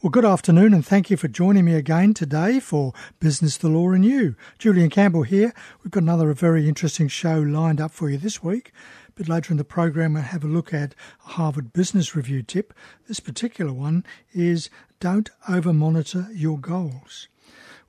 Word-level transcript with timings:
Well, 0.00 0.10
good 0.10 0.24
afternoon, 0.24 0.74
and 0.74 0.86
thank 0.86 1.10
you 1.10 1.16
for 1.16 1.26
joining 1.26 1.64
me 1.64 1.74
again 1.74 2.14
today 2.14 2.60
for 2.60 2.92
Business, 3.18 3.56
the 3.56 3.68
Law, 3.68 3.90
and 3.90 4.04
You. 4.04 4.36
Julian 4.56 4.90
Campbell 4.90 5.24
here. 5.24 5.52
We've 5.82 5.90
got 5.90 6.04
another 6.04 6.32
very 6.34 6.68
interesting 6.68 7.08
show 7.08 7.40
lined 7.40 7.80
up 7.80 7.90
for 7.90 8.08
you 8.08 8.16
this 8.16 8.40
week. 8.40 8.70
A 9.08 9.12
bit 9.16 9.28
later 9.28 9.52
in 9.52 9.56
the 9.56 9.64
program, 9.64 10.14
we'll 10.14 10.22
have 10.22 10.44
a 10.44 10.46
look 10.46 10.72
at 10.72 10.94
a 11.26 11.30
Harvard 11.30 11.72
Business 11.72 12.14
Review 12.14 12.44
tip. 12.44 12.72
This 13.08 13.18
particular 13.18 13.72
one 13.72 14.04
is 14.32 14.70
don't 15.00 15.30
over 15.48 15.72
monitor 15.72 16.28
your 16.32 16.60
goals. 16.60 17.26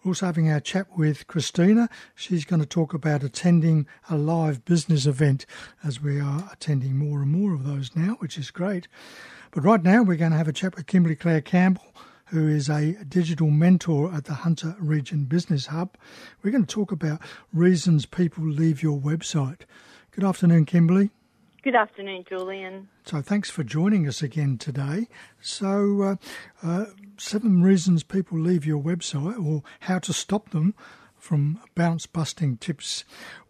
We're 0.03 0.09
also 0.09 0.25
having 0.25 0.49
our 0.49 0.61
chat 0.61 0.87
with 0.97 1.27
Christina. 1.27 1.89
She's 2.15 2.43
going 2.43 2.61
to 2.61 2.65
talk 2.65 2.95
about 2.95 3.21
attending 3.21 3.85
a 4.09 4.17
live 4.17 4.65
business 4.65 5.05
event 5.05 5.45
as 5.83 6.01
we 6.01 6.19
are 6.19 6.49
attending 6.51 6.97
more 6.97 7.21
and 7.21 7.31
more 7.31 7.53
of 7.53 7.65
those 7.65 7.95
now, 7.95 8.15
which 8.17 8.35
is 8.39 8.49
great. 8.49 8.87
But 9.51 9.63
right 9.63 9.81
now, 9.81 10.03
we're 10.03 10.15
going 10.15 10.31
to 10.31 10.37
have 10.37 10.47
a 10.47 10.53
chat 10.53 10.75
with 10.75 10.85
Kimberly 10.85 11.15
Claire 11.15 11.41
Campbell, 11.41 11.95
who 12.25 12.47
is 12.47 12.69
a 12.69 12.93
digital 13.05 13.49
mentor 13.49 14.13
at 14.13 14.25
the 14.25 14.35
Hunter 14.35 14.75
Region 14.79 15.23
Business 15.23 15.67
Hub. 15.67 15.97
We're 16.43 16.51
going 16.51 16.65
to 16.65 16.73
talk 16.73 16.91
about 16.91 17.19
reasons 17.51 18.05
people 18.05 18.45
leave 18.45 18.83
your 18.83 18.99
website. 18.99 19.61
Good 20.11 20.23
afternoon, 20.23 20.65
Kimberly. 20.65 21.09
Good 21.63 21.75
afternoon, 21.75 22.25
Julian. 22.29 22.89
So, 23.05 23.21
thanks 23.21 23.49
for 23.49 23.63
joining 23.63 24.07
us 24.07 24.21
again 24.21 24.59
today. 24.59 25.07
So, 25.41 26.01
uh, 26.03 26.15
uh, 26.63 26.85
seven 27.17 27.63
reasons 27.63 28.03
people 28.03 28.39
leave 28.39 28.67
your 28.67 28.81
website, 28.81 29.43
or 29.43 29.63
how 29.81 29.97
to 29.99 30.13
stop 30.13 30.51
them 30.51 30.75
from 31.17 31.59
bounce 31.75 32.05
busting 32.05 32.57
tips. 32.57 33.03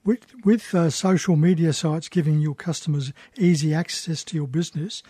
With, 0.04 0.26
with 0.44 0.74
uh, 0.74 0.90
social 0.90 1.36
media 1.36 1.74
sites 1.74 2.10
giving 2.10 2.40
your 2.40 2.56
customers 2.56 3.14
easy 3.38 3.74
access 3.74 4.24
to 4.24 4.38
your 4.38 4.48
business, 4.48 5.04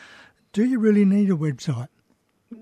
do 0.53 0.65
you 0.65 0.79
really 0.79 1.05
need 1.05 1.29
a 1.29 1.35
website? 1.35 1.89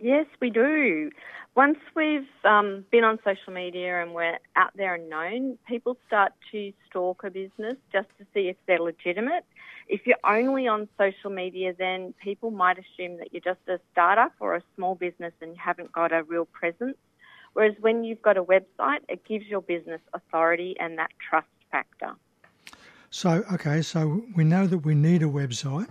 Yes, 0.01 0.25
we 0.41 0.49
do. 0.49 1.09
Once 1.55 1.77
we've 1.95 2.27
um, 2.43 2.85
been 2.91 3.03
on 3.03 3.17
social 3.23 3.53
media 3.53 4.01
and 4.01 4.13
we're 4.13 4.37
out 4.55 4.71
there 4.75 4.95
and 4.95 5.09
known, 5.09 5.57
people 5.67 5.97
start 6.05 6.33
to 6.51 6.71
stalk 6.87 7.23
a 7.23 7.31
business 7.31 7.77
just 7.91 8.07
to 8.19 8.25
see 8.33 8.49
if 8.49 8.57
they're 8.67 8.79
legitimate. 8.79 9.45
If 9.87 10.01
you're 10.05 10.17
only 10.23 10.67
on 10.67 10.87
social 10.97 11.31
media, 11.31 11.73
then 11.77 12.13
people 12.21 12.51
might 12.51 12.77
assume 12.77 13.17
that 13.17 13.29
you're 13.31 13.41
just 13.41 13.67
a 13.67 13.79
startup 13.91 14.33
or 14.39 14.55
a 14.55 14.63
small 14.75 14.95
business 14.95 15.33
and 15.41 15.51
you 15.51 15.61
haven't 15.63 15.91
got 15.93 16.11
a 16.11 16.23
real 16.23 16.45
presence. 16.45 16.97
Whereas 17.53 17.73
when 17.79 18.03
you've 18.03 18.21
got 18.21 18.37
a 18.37 18.43
website, 18.43 18.99
it 19.09 19.25
gives 19.25 19.45
your 19.47 19.61
business 19.61 20.01
authority 20.13 20.75
and 20.79 20.99
that 20.99 21.09
trust 21.27 21.47
factor. 21.71 22.13
So, 23.09 23.43
okay, 23.53 23.81
so 23.81 24.23
we 24.35 24.43
know 24.43 24.67
that 24.67 24.79
we 24.79 24.93
need 24.93 25.23
a 25.23 25.27
website. 25.27 25.89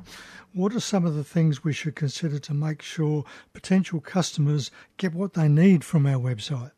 What 0.53 0.75
are 0.75 0.81
some 0.81 1.05
of 1.05 1.15
the 1.15 1.25
things 1.25 1.65
we 1.65 1.73
should 1.73 1.97
consider 1.97 2.39
to 2.39 2.55
make 2.55 2.83
sure 2.83 3.25
potential 3.53 4.01
customers 4.01 4.71
get 4.97 5.15
what 5.15 5.35
they 5.35 5.49
need 5.49 5.83
from 5.85 6.07
our 6.07 6.21
website? 6.21 6.73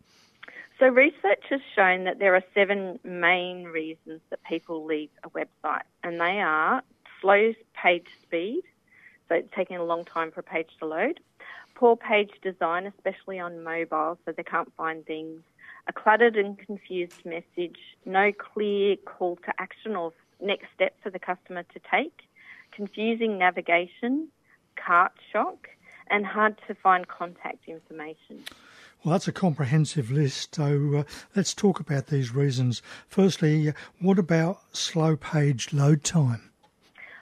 So, 0.78 0.86
research 0.86 1.42
has 1.50 1.60
shown 1.74 2.04
that 2.04 2.20
there 2.20 2.36
are 2.36 2.44
seven 2.54 3.00
main 3.02 3.64
reasons 3.64 4.20
that 4.30 4.38
people 4.44 4.84
leave 4.84 5.10
a 5.24 5.30
website, 5.30 5.82
and 6.04 6.20
they 6.20 6.40
are 6.40 6.82
slow 7.20 7.52
page 7.74 8.06
speed, 8.22 8.62
so 9.28 9.34
it's 9.34 9.48
taking 9.54 9.76
a 9.76 9.84
long 9.84 10.04
time 10.04 10.30
for 10.30 10.40
a 10.40 10.44
page 10.44 10.70
to 10.78 10.86
load, 10.86 11.18
poor 11.74 11.96
page 11.96 12.30
design, 12.42 12.86
especially 12.86 13.40
on 13.40 13.64
mobile, 13.64 14.18
so 14.24 14.32
they 14.32 14.44
can't 14.44 14.72
find 14.76 15.04
things, 15.04 15.40
a 15.88 15.92
cluttered 15.92 16.36
and 16.36 16.58
confused 16.58 17.24
message, 17.24 17.78
no 18.04 18.30
clear 18.32 18.94
call 19.04 19.36
to 19.36 19.52
action 19.58 19.96
or 19.96 20.12
next 20.40 20.66
step 20.74 20.94
for 21.02 21.10
the 21.10 21.18
customer 21.18 21.62
to 21.62 21.80
take, 21.90 22.22
confusing 22.72 23.38
navigation, 23.38 24.28
cart 24.76 25.12
shock, 25.32 25.68
and 26.10 26.24
hard 26.24 26.56
to 26.66 26.74
find 26.74 27.08
contact 27.08 27.68
information. 27.68 28.44
Well, 29.04 29.12
that's 29.12 29.28
a 29.28 29.32
comprehensive 29.32 30.10
list. 30.10 30.54
So 30.54 30.98
uh, 30.98 31.02
let's 31.36 31.54
talk 31.54 31.78
about 31.80 32.08
these 32.08 32.34
reasons. 32.34 32.82
Firstly, 33.08 33.72
what 34.00 34.18
about 34.18 34.60
slow 34.72 35.16
page 35.16 35.72
load 35.72 36.02
time? 36.02 36.50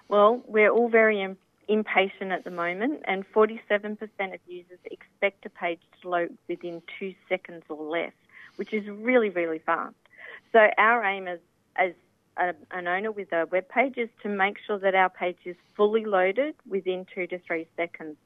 Well, 0.09 0.43
we're 0.47 0.71
all 0.71 0.89
very 0.89 1.21
Im- 1.21 1.37
impatient 1.69 2.33
at 2.33 2.45
the 2.45 2.51
moment, 2.51 3.03
and 3.07 3.25
47% 3.33 3.99
of 4.33 4.41
users 4.47 4.79
expect 4.85 5.45
a 5.45 5.51
page 5.51 5.81
to 6.01 6.09
load 6.09 6.39
within 6.49 6.81
two 6.99 7.15
seconds 7.29 7.65
or 7.69 7.83
less, 7.85 8.13
which 8.57 8.73
is 8.73 8.87
really, 8.89 9.29
really 9.31 9.59
fast. 9.59 9.97
So 10.53 10.69
our 10.79 11.05
aim 11.05 11.29
as, 11.29 11.41
as 11.77 11.93
a, 12.37 12.55
an 12.71 12.89
owner 12.89 13.11
with 13.11 13.33
a 13.33 13.47
web 13.51 13.69
page 13.69 13.97
is 13.97 14.09
to 14.23 14.29
make 14.29 14.57
sure 14.67 14.79
that 14.79 14.95
our 14.95 15.11
page 15.11 15.39
is 15.45 15.57
fully 15.77 16.05
loaded 16.05 16.55
within 16.69 17.07
two 17.15 17.27
to 17.29 17.39
three 17.39 17.67
seconds. 17.77 18.17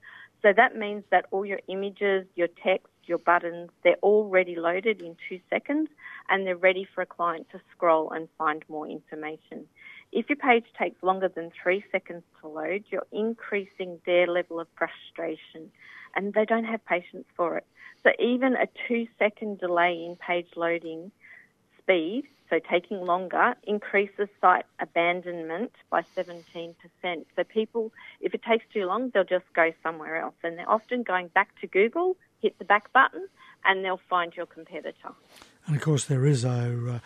So 0.43 0.53
that 0.57 0.77
means 0.77 1.05
that 1.11 1.27
all 1.31 1.45
your 1.45 1.61
images, 1.69 2.27
your 2.35 2.49
text, 2.49 2.89
your 3.05 3.19
buttons, 3.19 3.71
they're 3.85 3.97
all 4.01 4.29
ready 4.29 4.57
loaded 4.57 5.03
in 5.03 5.17
two 5.29 5.41
seconds 5.51 5.91
and 6.29 6.47
they're 6.47 6.57
ready 6.57 6.87
for 6.95 7.03
a 7.03 7.07
client 7.07 7.49
to 7.53 7.61
scroll 7.73 8.11
and 8.11 8.29
find 8.39 8.65
more 8.69 8.89
information. 8.89 9.67
If 10.13 10.29
your 10.29 10.37
page 10.37 10.65
takes 10.79 11.03
longer 11.03 11.29
than 11.29 11.51
three 11.63 11.85
seconds 11.93 12.23
to 12.41 12.49
load, 12.49 12.85
you're 12.91 13.07
increasing 13.13 14.01
their 14.07 14.27
level 14.27 14.61
of 14.61 14.67
frustration 14.77 15.71
and 16.17 16.33
they 16.35 16.45
don't 16.45 16.65
have 16.65 16.85
patience 16.85 17.27
for 17.37 17.57
it. 17.59 17.67
So 18.03 18.11
even 18.19 18.55
a 18.55 18.67
two 18.89 19.07
second 19.19 19.59
delay 19.59 20.05
in 20.05 20.17
page 20.17 20.49
loading 20.57 21.13
speed 21.91 22.25
so 22.51 22.59
taking 22.69 23.01
longer, 23.01 23.55
increases 23.63 24.29
site 24.41 24.65
abandonment 24.81 25.71
by 25.89 26.03
17%. 26.17 26.75
So 27.05 27.45
people, 27.45 27.93
if 28.21 28.35
it 28.35 28.43
takes 28.43 28.65
too 28.75 28.87
long, 28.87 29.11
they'll 29.15 29.23
just 29.23 29.45
go 29.55 29.73
somewhere 29.85 30.17
else. 30.17 30.35
And 30.43 30.59
they're 30.59 30.69
often 30.69 31.05
going 31.05 31.29
back 31.29 31.49
to 31.61 31.69
Google, 31.69 32.17
hit 32.41 32.59
the 32.59 32.65
back 32.65 32.93
button, 32.93 33.29
and 33.65 33.85
they'll 33.85 34.01
find 34.11 34.35
your 34.37 34.47
competitor. 34.47 35.13
And 35.67 35.77
of 35.77 35.83
course, 35.83 36.05
there 36.07 36.27
is 36.27 36.45
a, 36.45 37.01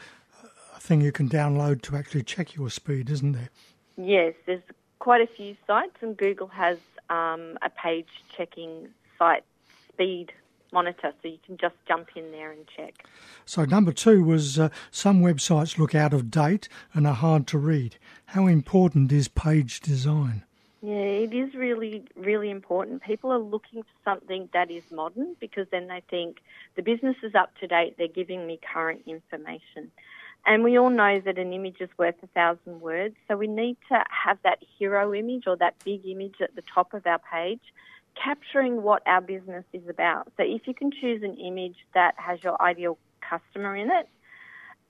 a 0.75 0.81
thing 0.81 1.03
you 1.03 1.13
can 1.13 1.29
download 1.29 1.83
to 1.83 1.97
actually 1.97 2.23
check 2.23 2.57
your 2.57 2.71
speed, 2.71 3.11
isn't 3.11 3.33
there? 3.33 3.51
Yes, 3.99 4.33
there's 4.47 4.63
quite 4.99 5.21
a 5.21 5.27
few 5.27 5.57
sites, 5.67 5.97
and 6.01 6.17
Google 6.17 6.49
has 6.49 6.79
um, 7.11 7.59
a 7.61 7.69
page 7.69 8.09
checking 8.35 8.89
site 9.19 9.45
speed 9.93 10.33
monitor, 10.75 11.15
so 11.23 11.29
you 11.29 11.39
can 11.47 11.57
just 11.57 11.77
jump 11.89 12.09
in 12.15 12.31
there 12.33 12.51
and 12.51 12.67
check. 12.77 13.07
So, 13.47 13.65
number 13.65 13.93
two 13.93 14.23
was 14.23 14.59
uh, 14.59 14.69
some 14.91 15.23
websites 15.23 15.79
look 15.79 15.95
out 15.95 16.13
of 16.13 16.31
date 16.31 16.69
and 16.93 17.07
are 17.07 17.15
hard 17.15 17.47
to 17.49 17.59
read. 17.59 17.97
How 18.27 18.47
important 18.47 19.11
is 19.13 19.29
page 19.29 19.81
design? 19.81 20.43
Yeah, 20.83 20.97
it 20.97 21.33
is 21.33 21.55
really, 21.55 22.05
really 22.15 22.51
important. 22.51 23.03
People 23.03 23.33
are 23.33 23.39
looking 23.39 23.83
for 23.83 23.97
something 24.05 24.51
that 24.53 24.71
is 24.71 24.83
modern 24.91 25.35
because 25.41 25.67
then 25.71 25.87
they 25.87 26.03
think 26.11 26.41
the 26.77 26.83
business 26.83 27.17
is 27.23 27.35
up 27.35 27.57
to 27.61 27.67
date, 27.67 27.95
they're 27.97 28.07
giving 28.07 28.47
me 28.47 28.61
current 28.71 29.01
information. 29.07 29.91
And 30.45 30.63
we 30.63 30.79
all 30.79 30.91
know 30.91 31.21
that 31.21 31.39
an 31.39 31.55
image 31.55 31.81
is 31.81 31.89
worth 31.97 32.17
a 32.23 32.27
thousand 32.27 32.83
words, 32.83 33.17
so 33.27 33.35
we 33.35 33.47
need 33.47 33.79
to 33.89 34.05
have 34.11 34.37
that 34.45 34.59
hero 34.79 35.15
image 35.15 35.45
or 35.47 35.57
that 35.57 35.83
big 35.85 36.05
image 36.07 36.35
at 36.43 36.55
the 36.55 36.63
top 36.75 36.93
of 36.93 37.07
our 37.07 37.19
page 37.19 37.63
capturing 38.15 38.83
what 38.83 39.03
our 39.07 39.21
business 39.21 39.65
is 39.73 39.89
about. 39.89 40.27
So 40.37 40.45
if 40.45 40.67
you 40.67 40.75
can 40.75 40.91
choose 40.91 41.23
an 41.23 41.37
image 41.37 41.77
that 41.95 42.15
has 42.17 42.43
your 42.43 42.61
ideal 42.61 42.99
customer 43.21 43.77
in 43.77 43.91
it 43.91 44.09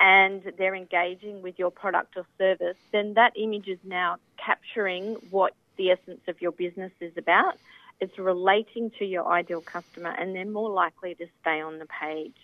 and 0.00 0.42
they're 0.58 0.74
engaging 0.74 1.42
with 1.42 1.58
your 1.58 1.70
product 1.70 2.16
or 2.16 2.26
service, 2.38 2.76
then 2.92 3.14
that 3.14 3.32
image 3.36 3.68
is 3.68 3.78
now 3.84 4.16
capturing 4.36 5.14
what 5.30 5.54
the 5.76 5.90
essence 5.90 6.20
of 6.28 6.40
your 6.40 6.52
business 6.52 6.92
is 7.00 7.12
about. 7.16 7.56
It's 8.00 8.18
relating 8.18 8.90
to 8.98 9.04
your 9.04 9.26
ideal 9.26 9.60
customer 9.60 10.10
and 10.10 10.34
they're 10.34 10.44
more 10.44 10.70
likely 10.70 11.14
to 11.14 11.26
stay 11.40 11.60
on 11.60 11.78
the 11.78 11.86
page. 11.86 12.36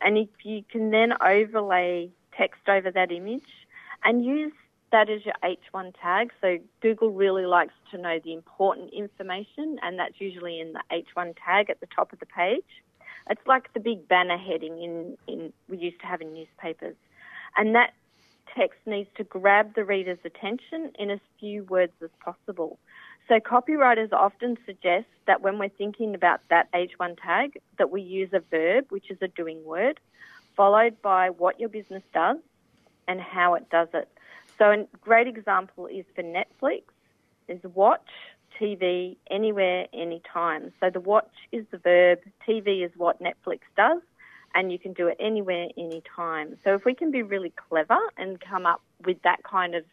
And 0.00 0.18
if 0.18 0.28
you 0.42 0.62
can 0.70 0.90
then 0.90 1.14
overlay 1.22 2.10
text 2.36 2.68
over 2.68 2.90
that 2.90 3.12
image 3.12 3.66
and 4.04 4.24
use 4.24 4.52
that 4.92 5.08
is 5.08 5.22
your 5.24 5.34
H1 5.42 5.94
tag. 6.00 6.32
So 6.40 6.58
Google 6.80 7.10
really 7.10 7.46
likes 7.46 7.74
to 7.90 7.98
know 7.98 8.18
the 8.22 8.32
important 8.32 8.92
information, 8.92 9.78
and 9.82 9.98
that's 9.98 10.20
usually 10.20 10.60
in 10.60 10.72
the 10.72 10.82
H1 10.90 11.34
tag 11.44 11.70
at 11.70 11.80
the 11.80 11.86
top 11.94 12.12
of 12.12 12.20
the 12.20 12.26
page. 12.26 12.64
It's 13.28 13.46
like 13.46 13.72
the 13.74 13.80
big 13.80 14.06
banner 14.06 14.38
heading 14.38 14.82
in, 14.82 15.18
in 15.26 15.52
we 15.68 15.78
used 15.78 16.00
to 16.00 16.06
have 16.06 16.20
in 16.20 16.32
newspapers. 16.32 16.96
And 17.56 17.74
that 17.74 17.94
text 18.56 18.78
needs 18.86 19.10
to 19.16 19.24
grab 19.24 19.74
the 19.74 19.84
reader's 19.84 20.18
attention 20.24 20.92
in 20.98 21.10
as 21.10 21.18
few 21.40 21.64
words 21.64 21.92
as 22.02 22.10
possible. 22.20 22.78
So 23.28 23.40
copywriters 23.40 24.12
often 24.12 24.56
suggest 24.64 25.06
that 25.26 25.42
when 25.42 25.58
we're 25.58 25.68
thinking 25.68 26.14
about 26.14 26.40
that 26.50 26.70
H1 26.72 27.18
tag, 27.20 27.60
that 27.78 27.90
we 27.90 28.00
use 28.00 28.30
a 28.32 28.40
verb, 28.40 28.86
which 28.90 29.10
is 29.10 29.18
a 29.20 29.28
doing 29.28 29.64
word, 29.64 29.98
followed 30.56 31.02
by 31.02 31.30
what 31.30 31.58
your 31.58 31.68
business 31.68 32.04
does 32.14 32.38
and 33.08 33.20
how 33.20 33.54
it 33.54 33.68
does 33.68 33.88
it. 33.94 34.08
So 34.58 34.70
a 34.70 34.86
great 35.00 35.26
example 35.26 35.86
is 35.86 36.04
for 36.14 36.22
Netflix 36.22 36.82
is 37.48 37.60
watch 37.74 38.08
TV 38.60 39.16
anywhere, 39.30 39.86
anytime. 39.92 40.72
So 40.80 40.90
the 40.90 41.00
watch 41.00 41.30
is 41.52 41.64
the 41.70 41.78
verb, 41.78 42.20
TV 42.48 42.84
is 42.84 42.90
what 42.96 43.22
Netflix 43.22 43.60
does, 43.76 44.00
and 44.54 44.72
you 44.72 44.78
can 44.78 44.92
do 44.92 45.08
it 45.08 45.16
anywhere, 45.20 45.68
anytime. 45.76 46.56
So 46.64 46.74
if 46.74 46.84
we 46.84 46.94
can 46.94 47.10
be 47.10 47.22
really 47.22 47.52
clever 47.68 47.98
and 48.16 48.40
come 48.40 48.66
up 48.66 48.82
with 49.04 49.20
that 49.22 49.42
kind 49.42 49.74
of 49.74 49.84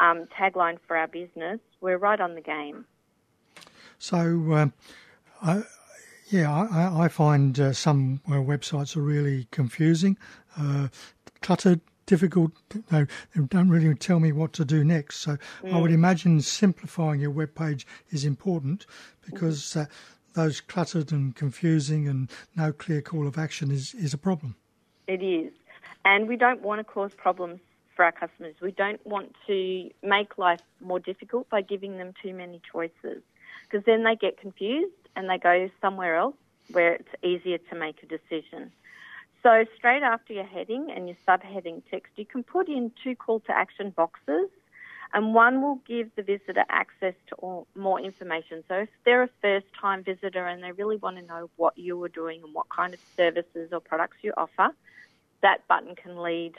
um, 0.00 0.26
tagline 0.38 0.78
for 0.86 0.96
our 0.96 1.06
business, 1.06 1.60
we're 1.80 1.98
right 1.98 2.20
on 2.20 2.34
the 2.34 2.40
game. 2.40 2.84
So, 3.98 4.52
uh, 4.52 4.66
I, 5.42 5.62
Yeah, 6.30 6.50
I, 6.50 7.04
I 7.04 7.08
find 7.08 7.60
uh, 7.60 7.72
some 7.72 8.20
uh, 8.26 8.32
websites 8.32 8.96
are 8.96 9.02
really 9.02 9.46
confusing, 9.50 10.16
uh, 10.58 10.88
cluttered, 11.42 11.80
difficult. 12.06 12.52
They, 12.90 13.06
they, 13.34 13.42
don't 13.48 13.68
really 13.68 13.94
tell 13.94 14.20
me 14.20 14.32
what 14.32 14.52
to 14.54 14.64
do 14.64 14.84
next. 14.84 15.20
So 15.20 15.36
mm. 15.62 15.72
I 15.72 15.80
would 15.80 15.90
mm. 15.90 15.94
imagine 15.94 16.40
simplifying 16.40 17.20
your 17.20 17.30
web 17.30 17.54
page 17.54 17.86
is 18.10 18.24
important 18.24 18.86
because 19.24 19.60
mm. 19.60 19.88
those 20.34 20.60
cluttered 20.60 21.12
and 21.12 21.34
confusing 21.34 22.08
and 22.08 22.30
no 22.56 22.72
clear 22.72 23.02
call 23.02 23.26
of 23.26 23.38
action 23.38 23.70
is, 23.70 23.94
is 23.94 24.14
a 24.14 24.18
problem. 24.18 24.56
It 25.06 25.22
is. 25.22 25.52
And 26.04 26.28
we 26.28 26.36
don't 26.36 26.62
want 26.62 26.80
to 26.80 26.84
cause 26.84 27.12
problems 27.14 27.60
for 27.94 28.04
our 28.04 28.12
customers. 28.12 28.54
We 28.60 28.72
don't 28.72 29.04
want 29.06 29.34
to 29.46 29.90
make 30.02 30.38
life 30.38 30.60
more 30.80 30.98
difficult 30.98 31.48
by 31.48 31.60
giving 31.62 31.98
them 31.98 32.14
too 32.22 32.34
many 32.34 32.60
choices 32.70 33.22
because 33.64 33.84
then 33.84 34.04
they 34.04 34.16
get 34.16 34.38
confused 34.40 34.92
and 35.14 35.28
they 35.28 35.38
go 35.38 35.70
somewhere 35.80 36.16
else 36.16 36.36
where 36.70 36.94
it's 36.94 37.08
easier 37.22 37.58
to 37.58 37.74
make 37.76 38.02
a 38.02 38.06
decision. 38.06 38.72
So 39.42 39.64
straight 39.76 40.02
after 40.02 40.32
your 40.32 40.44
heading 40.44 40.90
and 40.94 41.08
your 41.08 41.16
subheading 41.26 41.82
text, 41.90 42.12
you 42.16 42.24
can 42.24 42.44
put 42.44 42.68
in 42.68 42.92
two 43.02 43.16
call 43.16 43.40
to 43.40 43.52
action 43.52 43.90
boxes 43.90 44.48
and 45.14 45.34
one 45.34 45.60
will 45.60 45.80
give 45.86 46.14
the 46.16 46.22
visitor 46.22 46.64
access 46.68 47.14
to 47.28 47.34
all, 47.36 47.66
more 47.74 48.00
information. 48.00 48.62
So 48.68 48.74
if 48.76 48.88
they're 49.04 49.24
a 49.24 49.28
first 49.42 49.66
time 49.78 50.04
visitor 50.04 50.46
and 50.46 50.62
they 50.62 50.72
really 50.72 50.96
want 50.96 51.16
to 51.18 51.22
know 51.22 51.50
what 51.56 51.76
you 51.76 52.02
are 52.04 52.08
doing 52.08 52.42
and 52.44 52.54
what 52.54 52.68
kind 52.68 52.94
of 52.94 53.00
services 53.16 53.70
or 53.72 53.80
products 53.80 54.18
you 54.22 54.32
offer, 54.36 54.70
that 55.42 55.66
button 55.66 55.96
can 55.96 56.22
lead 56.22 56.54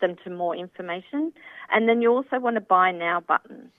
them 0.00 0.16
to 0.24 0.30
more 0.30 0.56
information. 0.56 1.32
And 1.72 1.88
then 1.88 2.02
you 2.02 2.12
also 2.12 2.40
want 2.40 2.56
a 2.56 2.60
buy 2.60 2.90
now 2.90 3.20
button 3.20 3.70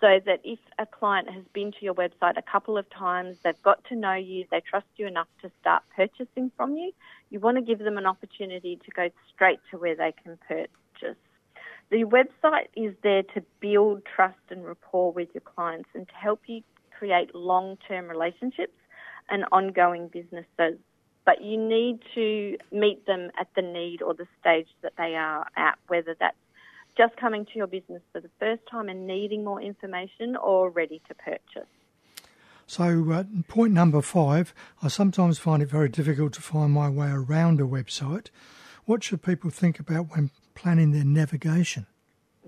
so 0.00 0.20
that 0.26 0.40
if 0.44 0.58
a 0.78 0.86
client 0.86 1.28
has 1.30 1.42
been 1.52 1.72
to 1.72 1.78
your 1.80 1.94
website 1.94 2.36
a 2.36 2.42
couple 2.42 2.78
of 2.78 2.88
times, 2.90 3.36
they've 3.42 3.62
got 3.62 3.82
to 3.84 3.96
know 3.96 4.14
you, 4.14 4.44
they 4.50 4.60
trust 4.60 4.86
you 4.96 5.06
enough 5.06 5.28
to 5.42 5.50
start 5.60 5.82
purchasing 5.96 6.50
from 6.56 6.76
you, 6.76 6.92
you 7.30 7.40
want 7.40 7.56
to 7.56 7.62
give 7.62 7.80
them 7.80 7.98
an 7.98 8.06
opportunity 8.06 8.78
to 8.84 8.90
go 8.92 9.10
straight 9.34 9.60
to 9.70 9.78
where 9.78 9.96
they 9.96 10.14
can 10.22 10.38
purchase. 10.46 11.16
The 11.90 12.04
website 12.04 12.68
is 12.76 12.94
there 13.02 13.22
to 13.34 13.42
build 13.60 14.02
trust 14.04 14.38
and 14.50 14.64
rapport 14.64 15.12
with 15.12 15.28
your 15.34 15.42
clients 15.42 15.88
and 15.94 16.06
to 16.06 16.14
help 16.14 16.42
you 16.46 16.62
create 16.96 17.34
long 17.34 17.78
term 17.88 18.08
relationships 18.08 18.76
and 19.30 19.44
ongoing 19.52 20.08
businesses. 20.08 20.78
But 21.24 21.42
you 21.42 21.56
need 21.56 22.00
to 22.14 22.56
meet 22.72 23.06
them 23.06 23.30
at 23.38 23.48
the 23.54 23.62
need 23.62 24.02
or 24.02 24.14
the 24.14 24.26
stage 24.40 24.68
that 24.82 24.94
they 24.96 25.14
are 25.14 25.46
at, 25.56 25.78
whether 25.88 26.14
that's 26.18 26.36
just 26.98 27.16
coming 27.16 27.46
to 27.46 27.52
your 27.54 27.68
business 27.68 28.02
for 28.12 28.20
the 28.20 28.28
first 28.40 28.62
time 28.70 28.88
and 28.88 29.06
needing 29.06 29.44
more 29.44 29.62
information 29.62 30.36
or 30.36 30.68
ready 30.68 31.00
to 31.08 31.14
purchase. 31.14 31.68
So, 32.66 33.10
uh, 33.12 33.24
point 33.46 33.72
number 33.72 34.02
five, 34.02 34.52
I 34.82 34.88
sometimes 34.88 35.38
find 35.38 35.62
it 35.62 35.70
very 35.70 35.88
difficult 35.88 36.34
to 36.34 36.42
find 36.42 36.72
my 36.72 36.90
way 36.90 37.08
around 37.08 37.60
a 37.60 37.64
website. 37.64 38.26
What 38.84 39.02
should 39.04 39.22
people 39.22 39.48
think 39.48 39.80
about 39.80 40.14
when 40.14 40.30
planning 40.54 40.90
their 40.90 41.04
navigation? 41.04 41.86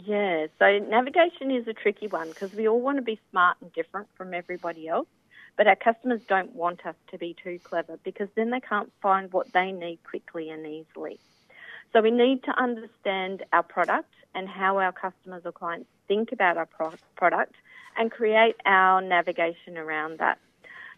Yeah, 0.04 0.46
so 0.58 0.78
navigation 0.78 1.50
is 1.50 1.68
a 1.68 1.72
tricky 1.72 2.08
one 2.08 2.28
because 2.28 2.52
we 2.52 2.68
all 2.68 2.80
want 2.80 2.98
to 2.98 3.02
be 3.02 3.20
smart 3.30 3.58
and 3.60 3.72
different 3.72 4.08
from 4.16 4.34
everybody 4.34 4.88
else, 4.88 5.08
but 5.56 5.66
our 5.66 5.76
customers 5.76 6.20
don't 6.28 6.54
want 6.54 6.84
us 6.84 6.96
to 7.12 7.18
be 7.18 7.34
too 7.42 7.58
clever 7.62 7.98
because 8.02 8.28
then 8.34 8.50
they 8.50 8.60
can't 8.60 8.92
find 9.00 9.32
what 9.32 9.52
they 9.52 9.72
need 9.72 10.00
quickly 10.04 10.50
and 10.50 10.66
easily. 10.66 11.18
So 11.92 12.00
we 12.00 12.10
need 12.10 12.44
to 12.44 12.52
understand 12.52 13.44
our 13.52 13.62
product 13.62 14.12
and 14.34 14.48
how 14.48 14.78
our 14.78 14.92
customers 14.92 15.42
or 15.44 15.52
clients 15.52 15.88
think 16.06 16.30
about 16.32 16.56
our 16.56 16.66
pro- 16.66 16.94
product 17.16 17.54
and 17.96 18.10
create 18.10 18.56
our 18.64 19.00
navigation 19.00 19.76
around 19.76 20.18
that. 20.18 20.38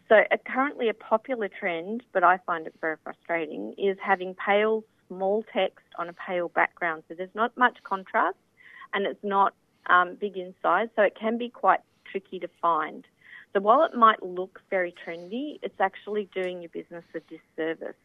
So 0.08 0.16
currently 0.46 0.88
a 0.90 0.94
popular 0.94 1.48
trend, 1.48 2.02
but 2.12 2.22
I 2.22 2.38
find 2.44 2.66
it 2.66 2.74
very 2.80 2.96
frustrating, 3.02 3.74
is 3.78 3.96
having 4.02 4.34
pale 4.34 4.84
small 5.08 5.44
text 5.52 5.86
on 5.98 6.08
a 6.08 6.12
pale 6.12 6.48
background. 6.48 7.04
So 7.08 7.14
there's 7.14 7.34
not 7.34 7.56
much 7.56 7.78
contrast 7.84 8.36
and 8.92 9.06
it's 9.06 9.22
not 9.22 9.54
um, 9.86 10.16
big 10.20 10.36
in 10.36 10.54
size, 10.62 10.88
so 10.94 11.02
it 11.02 11.16
can 11.18 11.38
be 11.38 11.48
quite 11.48 11.80
tricky 12.04 12.38
to 12.40 12.48
find. 12.60 13.06
So 13.54 13.60
while 13.60 13.84
it 13.84 13.94
might 13.94 14.22
look 14.22 14.60
very 14.70 14.94
trendy, 15.06 15.58
it's 15.62 15.80
actually 15.80 16.28
doing 16.34 16.60
your 16.60 16.68
business 16.68 17.04
a 17.14 17.20
disservice. 17.20 17.96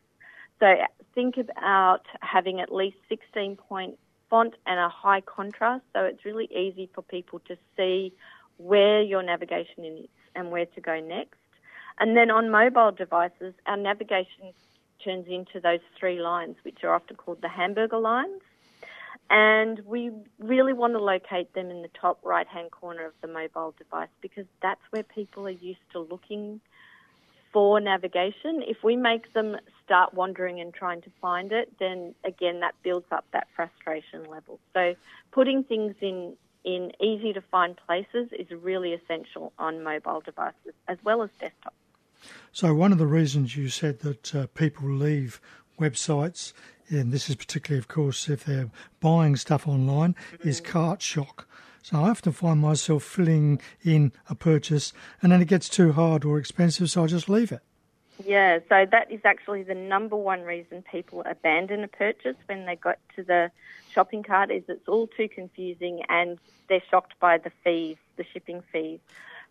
So 0.60 0.76
think 1.14 1.36
about 1.38 2.02
having 2.22 2.60
at 2.60 2.74
least 2.74 2.98
16 3.10 3.58
point 3.58 3.98
font 4.30 4.56
and 4.66 4.80
a 4.80 4.90
high 4.90 5.22
contrast, 5.22 5.84
so 5.94 6.04
it's 6.04 6.26
really 6.26 6.50
easy 6.52 6.90
for 6.94 7.02
people 7.02 7.40
to 7.48 7.58
see 7.76 8.14
where 8.58 9.02
your 9.02 9.24
navigation 9.24 9.86
is 9.86 10.10
and 10.36 10.52
where 10.52 10.66
to 10.66 10.82
go 10.82 11.00
next. 11.00 11.40
And 12.00 12.16
then 12.16 12.30
on 12.30 12.50
mobile 12.50 12.92
devices, 12.92 13.54
our 13.66 13.78
navigation 13.78 14.54
turns 15.04 15.28
into 15.28 15.60
those 15.60 15.80
three 16.00 16.20
lines, 16.20 16.56
which 16.64 16.84
are 16.84 16.94
often 16.94 17.16
called 17.16 17.42
the 17.42 17.50
hamburger 17.50 17.98
lines. 17.98 18.42
And 19.30 19.80
we 19.86 20.12
really 20.40 20.74
want 20.74 20.94
to 20.94 21.00
locate 21.00 21.54
them 21.54 21.70
in 21.70 21.82
the 21.82 21.90
top 22.00 22.20
right 22.24 22.48
hand 22.48 22.72
corner 22.72 23.06
of 23.06 23.14
the 23.22 23.28
mobile 23.28 23.74
device 23.78 24.10
because 24.22 24.46
that's 24.62 24.82
where 24.92 25.04
people 25.04 25.48
are 25.48 25.50
used 25.50 25.82
to 25.92 26.00
looking 26.00 26.62
for 27.52 27.80
navigation. 27.80 28.64
If 28.66 28.84
we 28.84 28.96
make 28.96 29.34
them 29.34 29.58
start 29.88 30.14
wandering 30.14 30.60
and 30.60 30.74
trying 30.74 31.02
to 31.02 31.10
find 31.22 31.54
it, 31.54 31.72
then 31.80 32.14
again 32.26 32.60
that 32.60 32.76
builds 32.84 33.08
up 33.10 33.26
that 33.32 33.48
frustration 33.56 34.24
level. 34.30 34.60
So 34.74 34.96
putting 35.32 35.64
things 35.64 35.96
in 36.02 36.36
in 36.66 36.92
easy 37.02 37.32
to 37.32 37.40
find 37.40 37.78
places 37.88 38.28
is 38.38 38.48
really 38.52 38.92
essential 38.94 39.54
on 39.58 39.82
mobile 39.84 40.20
devices 40.20 40.74
as 40.90 40.98
well 41.06 41.24
as 41.24 41.30
desktop. 41.40 41.74
So 42.52 42.74
one 42.74 42.92
of 42.92 42.98
the 42.98 43.08
reasons 43.08 43.56
you 43.56 43.70
said 43.70 44.00
that 44.00 44.36
uh, 44.36 44.48
people 44.48 44.90
leave 44.90 45.40
websites, 45.80 46.52
and 46.90 47.14
this 47.14 47.30
is 47.30 47.36
particularly, 47.36 47.80
of 47.80 47.88
course, 47.88 48.28
if 48.28 48.44
they're 48.44 48.70
buying 49.00 49.38
stuff 49.38 49.66
online, 49.66 50.14
mm-hmm. 50.34 50.50
is 50.50 50.60
cart 50.60 51.02
shock. 51.02 51.48
So 51.82 52.00
I 52.00 52.10
often 52.10 52.34
find 52.34 52.60
myself 52.60 53.04
filling 53.04 53.62
in 53.82 54.12
a 54.30 54.36
purchase 54.36 54.92
and 55.22 55.32
then 55.32 55.42
it 55.42 55.48
gets 55.48 55.70
too 55.70 55.94
hard 55.94 56.26
or 56.26 56.38
expensive, 56.38 56.90
so 56.90 57.06
I 57.06 57.08
just 57.08 57.30
leave 57.30 57.54
it. 57.54 57.62
Yeah, 58.26 58.60
so 58.68 58.86
that 58.90 59.12
is 59.12 59.22
actually 59.26 59.64
the 59.64 59.76
number 59.76 60.16
one 60.16 60.42
reason 60.42 60.84
people 60.92 61.24
abandon 61.26 61.84
a 61.84 61.88
purchase 61.88 62.36
when 62.48 62.66
they 62.66 62.76
got 62.76 62.98
to 63.16 63.24
the 63.24 63.52
shopping 63.94 64.24
cart 64.24 64.50
is 64.52 64.64
it's 64.68 64.88
all 64.88 65.08
too 65.08 65.30
confusing 65.30 66.02
and 66.10 66.40
they're 66.68 66.82
shocked 66.90 67.14
by 67.20 67.38
the 67.38 67.52
fees, 67.64 67.98
the 68.16 68.26
shipping 68.34 68.64
fees. 68.72 69.00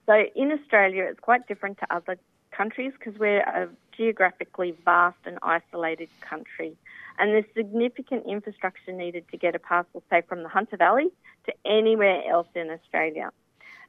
So 0.06 0.24
in 0.34 0.50
Australia, 0.52 1.04
it's 1.04 1.20
quite 1.20 1.46
different 1.46 1.78
to 1.78 1.94
other 1.94 2.18
countries 2.50 2.92
because 2.98 3.18
we're 3.18 3.40
a 3.40 3.68
geographically 3.96 4.74
vast 4.84 5.18
and 5.24 5.38
isolated 5.42 6.08
country. 6.20 6.76
And 7.18 7.30
there's 7.30 7.44
significant 7.54 8.26
infrastructure 8.26 8.92
needed 8.92 9.25
to 9.30 9.37
get 9.37 9.54
a 9.54 9.58
parcel, 9.58 10.02
say, 10.11 10.23
from 10.23 10.42
the 10.42 10.49
Hunter 10.49 10.76
Valley 10.76 11.08
to 11.46 11.54
anywhere 11.64 12.23
else 12.28 12.49
in 12.54 12.70
Australia. 12.70 13.30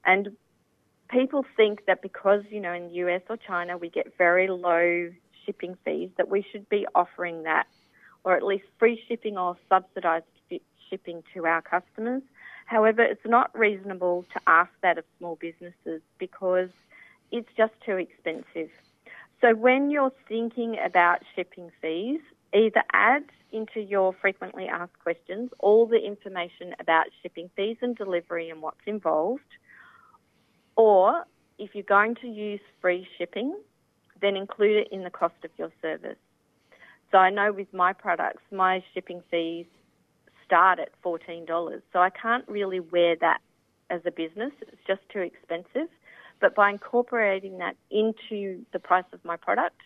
And 0.05 0.35
people 1.09 1.45
think 1.55 1.85
that 1.85 2.01
because, 2.01 2.43
you 2.49 2.59
know, 2.59 2.73
in 2.73 2.87
the 2.87 2.93
US 2.95 3.21
or 3.29 3.37
China 3.37 3.77
we 3.77 3.89
get 3.89 4.17
very 4.17 4.47
low 4.47 5.11
shipping 5.45 5.77
fees, 5.85 6.09
that 6.17 6.29
we 6.29 6.45
should 6.51 6.67
be 6.69 6.85
offering 6.93 7.43
that, 7.43 7.67
or 8.23 8.35
at 8.35 8.43
least 8.43 8.65
free 8.79 9.01
shipping 9.07 9.37
or 9.37 9.57
subsidised 9.69 10.25
shipping 10.89 11.23
to 11.33 11.45
our 11.45 11.61
customers. 11.61 12.21
However, 12.65 13.01
it's 13.01 13.25
not 13.25 13.57
reasonable 13.57 14.25
to 14.33 14.41
ask 14.47 14.71
that 14.81 14.97
of 14.97 15.05
small 15.17 15.35
businesses 15.35 16.01
because 16.17 16.69
it's 17.31 17.49
just 17.57 17.73
too 17.85 17.97
expensive. 17.97 18.69
So 19.41 19.53
when 19.53 19.91
you're 19.91 20.13
thinking 20.27 20.77
about 20.83 21.19
shipping 21.35 21.71
fees, 21.81 22.21
either 22.53 22.83
add 22.93 23.23
into 23.51 23.81
your 23.81 24.13
frequently 24.13 24.67
asked 24.67 24.99
questions 24.99 25.51
all 25.59 25.85
the 25.85 25.99
information 25.99 26.75
about 26.79 27.05
shipping 27.21 27.49
fees 27.55 27.77
and 27.81 27.95
delivery 27.95 28.49
and 28.49 28.61
what's 28.61 28.85
involved. 28.85 29.41
Or 30.77 31.25
if 31.57 31.71
you're 31.73 31.83
going 31.83 32.15
to 32.21 32.27
use 32.27 32.61
free 32.79 33.05
shipping, 33.17 33.57
then 34.21 34.37
include 34.37 34.77
it 34.77 34.87
in 34.91 35.03
the 35.03 35.09
cost 35.09 35.35
of 35.43 35.51
your 35.57 35.71
service. 35.81 36.17
So 37.11 37.17
I 37.17 37.29
know 37.29 37.51
with 37.51 37.73
my 37.73 37.93
products, 37.93 38.43
my 38.51 38.83
shipping 38.93 39.21
fees 39.29 39.65
start 40.45 40.79
at 40.79 40.89
$14. 41.03 41.81
So 41.91 41.99
I 41.99 42.09
can't 42.09 42.47
really 42.47 42.79
wear 42.79 43.15
that 43.19 43.39
as 43.89 44.01
a 44.05 44.11
business. 44.11 44.51
It's 44.61 44.81
just 44.85 45.01
too 45.11 45.19
expensive. 45.19 45.89
But 46.39 46.53
by 46.53 46.69
incorporating 46.69 47.57
that 47.57 47.75
into 47.89 48.63
the 48.71 48.79
price 48.79 49.05
of 49.11 49.23
my 49.25 49.35
product, 49.35 49.81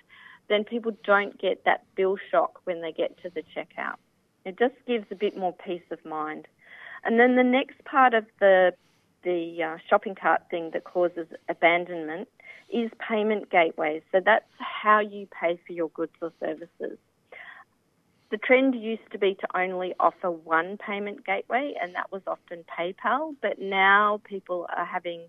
then 0.50 0.64
people 0.66 0.92
don't 1.06 1.40
get 1.40 1.64
that 1.66 1.86
bill 1.96 2.18
shock 2.30 2.60
when 2.66 2.82
they 2.82 2.92
get 2.92 3.22
to 3.24 3.30
the 3.30 3.44
checkout. 3.56 3.96
It 4.44 4.60
just 4.60 4.76
gives 4.86 5.06
a 5.12 5.16
bit 5.16 5.38
more 5.38 5.54
peace 5.54 5.84
of 5.92 6.04
mind. 6.04 6.48
And 7.06 7.20
then 7.20 7.36
the 7.36 7.44
next 7.44 7.84
part 7.86 8.14
of 8.14 8.26
the 8.40 8.74
the 9.24 9.64
uh, 9.64 9.78
shopping 9.90 10.16
cart 10.16 10.44
thing 10.50 10.72
that 10.74 10.84
causes 10.84 11.28
abandonment 11.50 12.28
is 12.70 12.90
payment 13.08 13.50
gateways. 13.50 14.02
So 14.12 14.22
that's 14.24 14.46
how 14.60 15.00
you 15.00 15.28
pay 15.28 15.60
for 15.66 15.74
your 15.74 15.90
goods 15.90 16.14
or 16.22 16.32
services. 16.40 16.98
The 18.32 18.38
trend 18.38 18.76
used 18.76 19.12
to 19.12 19.20
be 19.20 19.36
to 19.36 19.48
only 19.58 19.94
offer 20.00 20.32
one 20.32 20.78
payment 20.78 21.26
gateway, 21.26 21.74
and 21.82 21.94
that 21.96 22.12
was 22.14 22.22
often 22.26 22.64
PayPal. 22.80 23.36
But 23.42 23.60
now 23.60 24.22
people 24.24 24.68
are 24.76 24.86
having 24.86 25.24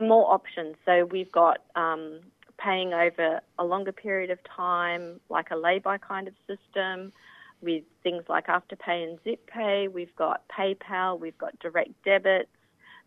more 0.00 0.32
options. 0.32 0.76
So 0.86 1.04
we've 1.04 1.30
got 1.30 1.58
um, 1.76 2.20
paying 2.58 2.94
over 2.94 3.40
a 3.58 3.64
longer 3.64 3.92
period 3.92 4.30
of 4.30 4.38
time, 4.44 5.20
like 5.28 5.50
a 5.50 5.56
lay-by 5.56 5.98
kind 5.98 6.26
of 6.26 6.34
system, 6.46 7.12
with 7.60 7.84
things 8.02 8.24
like 8.28 8.46
Afterpay 8.46 9.08
and 9.08 9.18
ZipPay. 9.24 9.92
We've 9.92 10.14
got 10.16 10.42
PayPal, 10.48 11.20
we've 11.20 11.38
got 11.38 11.58
direct 11.58 11.90
debits. 12.04 12.48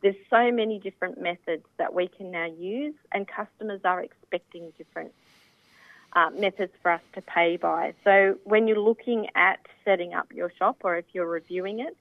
There's 0.01 0.15
so 0.29 0.51
many 0.51 0.79
different 0.79 1.19
methods 1.21 1.65
that 1.77 1.93
we 1.93 2.07
can 2.07 2.31
now 2.31 2.45
use, 2.45 2.95
and 3.11 3.27
customers 3.27 3.81
are 3.83 4.01
expecting 4.01 4.71
different 4.77 5.13
uh, 6.13 6.29
methods 6.31 6.73
for 6.81 6.91
us 6.91 7.01
to 7.13 7.21
pay 7.21 7.57
by. 7.57 7.93
So 8.03 8.37
when 8.43 8.67
you're 8.67 8.79
looking 8.79 9.27
at 9.35 9.59
setting 9.85 10.13
up 10.13 10.31
your 10.33 10.51
shop 10.57 10.77
or 10.83 10.97
if 10.97 11.05
you're 11.13 11.27
reviewing 11.27 11.79
it, 11.79 11.95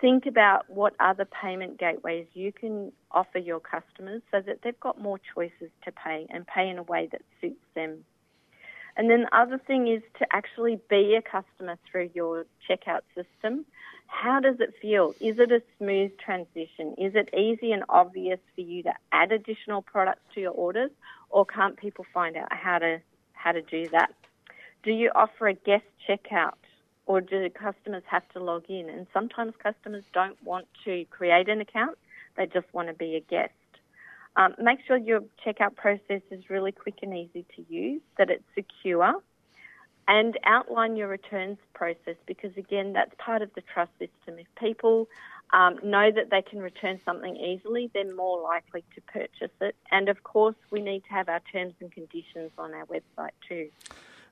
think 0.00 0.26
about 0.26 0.68
what 0.68 0.94
other 0.98 1.24
payment 1.24 1.78
gateways 1.78 2.26
you 2.34 2.52
can 2.52 2.92
offer 3.12 3.38
your 3.38 3.60
customers 3.60 4.20
so 4.30 4.40
that 4.40 4.60
they've 4.62 4.80
got 4.80 5.00
more 5.00 5.18
choices 5.34 5.70
to 5.84 5.92
pay 5.92 6.26
and 6.28 6.46
pay 6.46 6.68
in 6.68 6.78
a 6.78 6.82
way 6.82 7.08
that 7.12 7.22
suits 7.40 7.64
them. 7.74 8.04
And 8.96 9.08
then 9.08 9.22
the 9.22 9.36
other 9.36 9.58
thing 9.58 9.88
is 9.88 10.02
to 10.18 10.26
actually 10.32 10.78
be 10.90 11.14
a 11.14 11.22
customer 11.22 11.78
through 11.90 12.10
your 12.14 12.44
checkout 12.68 13.02
system. 13.14 13.64
How 14.12 14.40
does 14.40 14.60
it 14.60 14.74
feel? 14.80 15.14
Is 15.20 15.38
it 15.38 15.50
a 15.50 15.62
smooth 15.78 16.12
transition? 16.18 16.94
Is 16.98 17.14
it 17.16 17.30
easy 17.34 17.72
and 17.72 17.82
obvious 17.88 18.38
for 18.54 18.60
you 18.60 18.82
to 18.84 18.92
add 19.10 19.32
additional 19.32 19.82
products 19.82 20.20
to 20.34 20.40
your 20.40 20.52
orders? 20.52 20.90
Or 21.30 21.44
can't 21.46 21.76
people 21.76 22.04
find 22.12 22.36
out 22.36 22.52
how 22.52 22.78
to 22.78 23.00
how 23.32 23.52
to 23.52 23.62
do 23.62 23.88
that? 23.88 24.12
Do 24.84 24.92
you 24.92 25.10
offer 25.14 25.48
a 25.48 25.54
guest 25.54 25.86
checkout? 26.06 26.60
Or 27.06 27.20
do 27.20 27.48
customers 27.50 28.04
have 28.06 28.28
to 28.34 28.38
log 28.40 28.66
in? 28.68 28.88
And 28.90 29.06
sometimes 29.12 29.54
customers 29.60 30.04
don't 30.12 30.40
want 30.44 30.66
to 30.84 31.04
create 31.06 31.48
an 31.48 31.60
account, 31.60 31.98
they 32.36 32.46
just 32.46 32.72
want 32.72 32.88
to 32.88 32.94
be 32.94 33.16
a 33.16 33.20
guest. 33.20 33.52
Um, 34.36 34.54
make 34.58 34.78
sure 34.86 34.98
your 34.98 35.22
checkout 35.44 35.74
process 35.74 36.22
is 36.30 36.48
really 36.48 36.70
quick 36.70 36.98
and 37.02 37.12
easy 37.16 37.44
to 37.56 37.64
use, 37.68 38.02
that 38.18 38.30
it's 38.30 38.44
secure, 38.54 39.14
and 40.08 40.38
outline 40.44 40.96
your 40.96 41.08
returns 41.08 41.58
process 41.74 42.16
because, 42.26 42.56
again, 42.56 42.92
that's 42.92 43.14
part 43.18 43.42
of 43.42 43.50
the 43.54 43.60
trust 43.60 43.92
system. 43.98 44.38
If 44.38 44.46
people 44.58 45.08
um, 45.52 45.78
know 45.82 46.10
that 46.10 46.30
they 46.30 46.42
can 46.42 46.60
return 46.60 47.00
something 47.04 47.36
easily, 47.36 47.90
they're 47.92 48.14
more 48.14 48.40
likely 48.42 48.84
to 48.94 49.00
purchase 49.02 49.54
it. 49.60 49.76
And 49.90 50.08
of 50.08 50.22
course, 50.24 50.56
we 50.70 50.80
need 50.80 51.04
to 51.04 51.10
have 51.10 51.28
our 51.28 51.40
terms 51.52 51.74
and 51.80 51.92
conditions 51.92 52.50
on 52.58 52.74
our 52.74 52.86
website 52.86 53.30
too. 53.48 53.68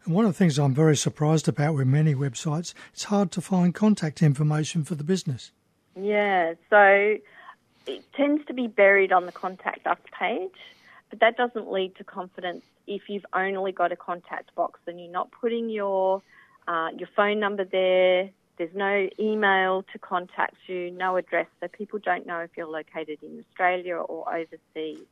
And 0.05 0.15
one 0.15 0.25
of 0.25 0.33
the 0.33 0.39
things 0.39 0.59
I'm 0.59 0.75
very 0.75 0.97
surprised 0.97 1.47
about 1.47 1.75
with 1.75 1.87
many 1.87 2.15
websites, 2.15 2.73
it's 2.93 3.05
hard 3.05 3.31
to 3.33 3.41
find 3.41 3.75
contact 3.75 4.23
information 4.23 4.83
for 4.83 4.95
the 4.95 5.05
business. 5.05 5.53
Yeah, 5.95 6.55
so 6.71 7.17
it 7.87 8.13
tends 8.15 8.47
to 8.47 8.55
be 8.55 8.67
buried 8.67 9.13
on 9.13 9.27
the 9.27 9.33
contact 9.33 9.87
us 9.87 9.99
page, 10.19 10.55
but 11.11 11.21
that 11.21 11.37
doesn't 11.37 11.71
lead 11.71 11.97
to 11.97 12.05
confidence 12.05 12.65
if 12.87 13.03
you've 13.09 13.27
only 13.33 13.73
got 13.73 13.93
a 13.93 13.97
contact 13.97 14.55
box 14.55 14.81
and 14.87 15.01
you're 15.01 15.11
not 15.11 15.31
putting 15.31 15.71
your 15.71 16.23
uh, 16.69 16.89
your 16.97 17.09
phone 17.17 17.41
number 17.41 17.65
there. 17.65 18.31
There's 18.59 18.75
no 18.75 19.09
email 19.19 19.85
to 19.93 19.99
contact 19.99 20.57
you, 20.67 20.91
no 20.91 21.17
address, 21.17 21.47
so 21.61 21.69
people 21.69 21.99
don't 21.99 22.27
know 22.27 22.41
if 22.41 22.51
you're 22.57 22.67
located 22.67 23.23
in 23.23 23.43
Australia 23.49 23.97
or 23.97 24.33
overseas. 24.33 25.07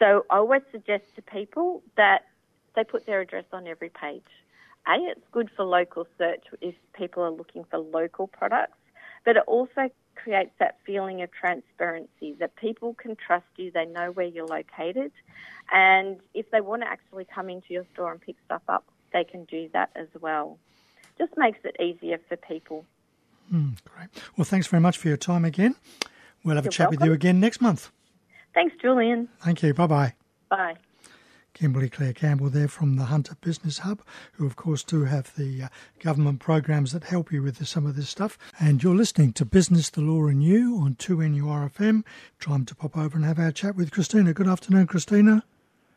So 0.00 0.26
I 0.28 0.38
always 0.38 0.62
suggest 0.72 1.04
to 1.14 1.22
people 1.22 1.82
that 1.96 2.26
they 2.74 2.84
put 2.84 3.06
their 3.06 3.20
address 3.20 3.44
on 3.52 3.68
every 3.68 3.90
page. 3.90 4.24
A, 4.88 4.94
it's 4.94 5.26
good 5.30 5.50
for 5.54 5.64
local 5.64 6.06
search 6.18 6.42
if 6.60 6.74
people 6.94 7.22
are 7.22 7.30
looking 7.30 7.64
for 7.64 7.78
local 7.78 8.26
products, 8.26 8.78
but 9.24 9.36
it 9.36 9.44
also 9.46 9.90
creates 10.22 10.52
that 10.58 10.76
feeling 10.84 11.22
of 11.22 11.30
transparency 11.32 12.34
that 12.40 12.56
people 12.56 12.94
can 12.94 13.16
trust 13.16 13.46
you, 13.56 13.70
they 13.70 13.86
know 13.86 14.10
where 14.10 14.26
you're 14.26 14.46
located, 14.46 15.12
and 15.72 16.18
if 16.34 16.50
they 16.50 16.60
want 16.60 16.82
to 16.82 16.88
actually 16.88 17.26
come 17.32 17.48
into 17.48 17.68
your 17.70 17.86
store 17.92 18.12
and 18.12 18.20
pick 18.20 18.36
stuff 18.44 18.62
up, 18.68 18.84
they 19.12 19.24
can 19.24 19.44
do 19.44 19.68
that 19.72 19.90
as 19.96 20.08
well. 20.20 20.58
Just 21.18 21.32
makes 21.36 21.58
it 21.64 21.76
easier 21.80 22.18
for 22.28 22.36
people. 22.36 22.84
Mm, 23.52 23.76
great. 23.84 24.08
Well, 24.36 24.44
thanks 24.44 24.66
very 24.66 24.80
much 24.80 24.96
for 24.98 25.08
your 25.08 25.16
time 25.16 25.44
again. 25.44 25.74
We'll 26.44 26.56
have 26.56 26.64
You're 26.64 26.70
a 26.70 26.72
chat 26.72 26.90
welcome. 26.90 27.00
with 27.00 27.06
you 27.06 27.12
again 27.12 27.40
next 27.40 27.60
month. 27.60 27.90
Thanks, 28.54 28.74
Julian. 28.80 29.28
Thank 29.42 29.62
you. 29.62 29.74
Bye 29.74 29.86
bye 29.86 30.14
bye. 30.48 30.76
Kimberly 31.60 31.90
Claire 31.90 32.14
Campbell 32.14 32.48
there 32.48 32.68
from 32.68 32.96
the 32.96 33.04
Hunter 33.04 33.36
Business 33.42 33.80
Hub, 33.80 34.00
who 34.32 34.46
of 34.46 34.56
course 34.56 34.82
do 34.82 35.04
have 35.04 35.34
the 35.36 35.64
uh, 35.64 35.68
government 36.02 36.40
programs 36.40 36.92
that 36.92 37.04
help 37.04 37.30
you 37.30 37.42
with 37.42 37.58
the, 37.58 37.66
some 37.66 37.84
of 37.84 37.96
this 37.96 38.08
stuff. 38.08 38.38
And 38.58 38.82
you're 38.82 38.94
listening 38.94 39.34
to 39.34 39.44
Business, 39.44 39.90
the 39.90 40.00
Law 40.00 40.28
and 40.28 40.42
You 40.42 40.78
on 40.82 40.94
2NURFM. 40.94 42.02
Time 42.40 42.64
to 42.64 42.74
pop 42.74 42.96
over 42.96 43.14
and 43.14 43.26
have 43.26 43.38
our 43.38 43.52
chat 43.52 43.76
with 43.76 43.90
Christina. 43.90 44.32
Good 44.32 44.48
afternoon, 44.48 44.86
Christina. 44.86 45.44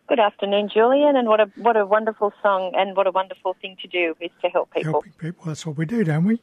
Good 0.10 0.20
afternoon, 0.20 0.67
Julian, 0.67 1.15
and 1.15 1.29
what 1.29 1.39
a 1.39 1.46
what 1.55 1.77
a 1.77 1.86
wonderful 1.86 2.34
song 2.41 2.74
and 2.75 2.98
what 2.98 3.08
a 3.08 3.12
wonderful 3.12 3.55
thing 3.62 3.77
to 3.84 3.88
do 3.88 4.15
is 4.20 4.32
to 4.41 4.50
help 4.50 4.70
people. 4.74 4.91
Helping 4.91 5.13
people, 5.13 5.46
that's 5.46 5.65
what 5.65 5.77
we 5.77 5.86
do, 5.86 6.03
don't 6.03 6.25
we? 6.25 6.41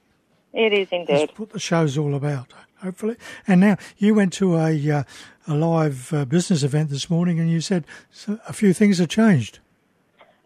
It 0.55 0.73
is 0.73 0.89
indeed. 0.93 1.29
That's 1.29 1.39
what 1.39 1.51
the 1.51 1.61
show's 1.61 1.99
all 1.99 2.15
about, 2.15 2.55
hopefully. 2.83 3.17
And 3.47 3.61
now 3.61 3.77
you 3.99 4.15
went 4.15 4.33
to 4.35 4.57
a 4.57 4.91
uh, 4.91 5.03
a 5.47 5.55
live 5.55 6.13
uh, 6.13 6.25
business 6.25 6.63
event 6.63 6.91
this 6.91 7.11
morning, 7.11 7.41
and 7.41 7.51
you 7.51 7.61
said 7.61 7.85
a 8.47 8.53
few 8.53 8.73
things 8.73 8.99
have 8.99 9.09
changed. 9.09 9.59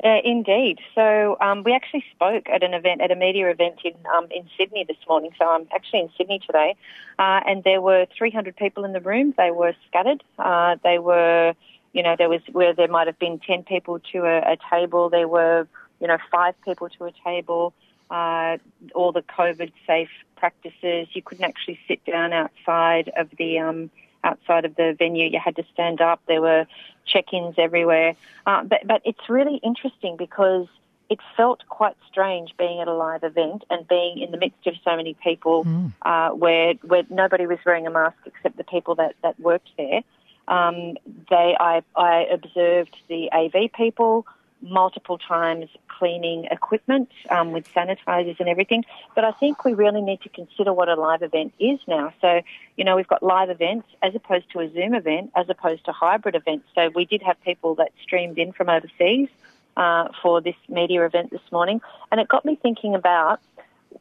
Uh, 0.02 0.20
indeed. 0.22 0.78
So 0.94 1.36
um, 1.40 1.62
we 1.62 1.72
actually 1.72 2.04
spoke 2.14 2.48
at 2.50 2.62
an 2.62 2.74
event, 2.74 3.00
at 3.00 3.10
a 3.10 3.16
media 3.16 3.48
event 3.48 3.76
in 3.84 3.94
um, 4.14 4.26
in 4.30 4.44
Sydney 4.58 4.84
this 4.86 4.98
morning. 5.08 5.30
So 5.38 5.48
I'm 5.48 5.66
actually 5.74 6.00
in 6.00 6.10
Sydney 6.18 6.40
today, 6.44 6.76
uh, 7.18 7.40
and 7.46 7.64
there 7.64 7.80
were 7.80 8.06
300 8.18 8.54
people 8.54 8.84
in 8.84 8.92
the 8.92 9.00
room. 9.00 9.32
They 9.38 9.50
were 9.50 9.72
scattered. 9.88 10.22
Uh, 10.38 10.76
they 10.82 10.98
were, 10.98 11.54
you 11.94 12.02
know, 12.02 12.16
there 12.18 12.28
was 12.28 12.42
where 12.52 12.74
there 12.74 12.88
might 12.88 13.06
have 13.06 13.18
been 13.18 13.38
10 13.38 13.62
people 13.62 13.98
to 14.12 14.18
a, 14.26 14.52
a 14.52 14.56
table. 14.70 15.08
There 15.08 15.28
were, 15.28 15.66
you 16.00 16.08
know, 16.08 16.18
five 16.30 16.54
people 16.66 16.90
to 16.98 17.04
a 17.06 17.12
table. 17.24 17.72
Uh, 18.10 18.58
all 18.94 19.12
the 19.12 19.22
COVID 19.22 19.72
safe 19.86 20.10
practices. 20.36 21.08
You 21.12 21.22
couldn't 21.22 21.44
actually 21.44 21.78
sit 21.88 22.04
down 22.04 22.32
outside 22.32 23.10
of 23.16 23.30
the 23.38 23.58
um, 23.58 23.90
outside 24.22 24.64
of 24.64 24.76
the 24.76 24.94
venue. 24.98 25.28
You 25.28 25.40
had 25.40 25.56
to 25.56 25.64
stand 25.72 26.00
up. 26.00 26.20
There 26.26 26.40
were 26.42 26.66
check-ins 27.06 27.54
everywhere. 27.58 28.14
Uh, 28.46 28.64
but 28.64 28.86
but 28.86 29.02
it's 29.04 29.28
really 29.28 29.56
interesting 29.56 30.16
because 30.16 30.66
it 31.10 31.18
felt 31.36 31.62
quite 31.68 31.96
strange 32.10 32.54
being 32.56 32.80
at 32.80 32.88
a 32.88 32.94
live 32.94 33.24
event 33.24 33.64
and 33.70 33.86
being 33.86 34.18
in 34.18 34.30
the 34.30 34.38
midst 34.38 34.66
of 34.66 34.74
so 34.84 34.96
many 34.96 35.14
people 35.14 35.64
Mm. 35.64 35.92
uh, 36.02 36.30
where 36.30 36.74
where 36.82 37.04
nobody 37.10 37.46
was 37.46 37.58
wearing 37.64 37.86
a 37.86 37.90
mask 37.90 38.16
except 38.26 38.56
the 38.56 38.64
people 38.64 38.94
that, 38.96 39.14
that 39.22 39.38
worked 39.38 39.68
there. 39.76 40.02
Um, 40.46 40.96
they 41.30 41.56
I, 41.58 41.82
I 41.96 42.26
observed 42.30 42.96
the 43.08 43.30
AV 43.32 43.72
people 43.72 44.26
multiple 44.64 45.18
times 45.18 45.68
cleaning 45.88 46.46
equipment 46.50 47.10
um, 47.30 47.52
with 47.52 47.72
sanitizers 47.72 48.40
and 48.40 48.48
everything. 48.48 48.84
But 49.14 49.24
I 49.24 49.32
think 49.32 49.64
we 49.64 49.74
really 49.74 50.00
need 50.00 50.22
to 50.22 50.28
consider 50.28 50.72
what 50.72 50.88
a 50.88 50.94
live 50.94 51.22
event 51.22 51.52
is 51.58 51.78
now. 51.86 52.12
So, 52.20 52.40
you 52.76 52.84
know, 52.84 52.96
we've 52.96 53.06
got 53.06 53.22
live 53.22 53.50
events 53.50 53.86
as 54.02 54.14
opposed 54.14 54.50
to 54.52 54.60
a 54.60 54.72
Zoom 54.72 54.94
event, 54.94 55.30
as 55.36 55.48
opposed 55.48 55.84
to 55.84 55.92
hybrid 55.92 56.34
events. 56.34 56.66
So 56.74 56.90
we 56.94 57.04
did 57.04 57.22
have 57.22 57.40
people 57.42 57.74
that 57.76 57.92
streamed 58.02 58.38
in 58.38 58.52
from 58.52 58.68
overseas 58.68 59.28
uh, 59.76 60.08
for 60.22 60.40
this 60.40 60.56
media 60.68 61.04
event 61.04 61.30
this 61.30 61.52
morning, 61.52 61.80
and 62.10 62.20
it 62.20 62.28
got 62.28 62.44
me 62.44 62.58
thinking 62.60 62.94
about 62.94 63.40